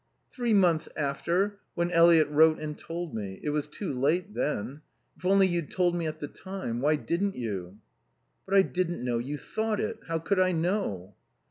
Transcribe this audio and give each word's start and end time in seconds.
"Three 0.31 0.55
months 0.55 0.89
after, 0.97 1.59
when 1.75 1.91
Eliot 1.91 2.27
wrote 2.29 2.59
and 2.59 2.75
told 2.75 3.13
me. 3.13 3.39
It 3.43 3.51
was 3.51 3.67
too 3.67 3.93
late 3.93 4.33
then.... 4.33 4.81
If 5.15 5.25
only 5.25 5.45
you'd 5.47 5.69
told 5.69 5.93
me 5.93 6.07
at 6.07 6.17
the 6.19 6.27
time. 6.27 6.81
Why 6.81 6.95
didn't 6.95 7.35
you?" 7.35 7.77
"But 8.47 8.55
I 8.55 8.63
didn't 8.63 9.05
know 9.05 9.19
you 9.19 9.37
thought 9.37 9.79
it. 9.79 9.99
How 10.07 10.17
could 10.17 10.39
I 10.39 10.53
know?" 10.53 11.13